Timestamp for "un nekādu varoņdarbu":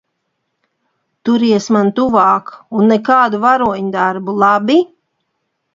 2.79-4.41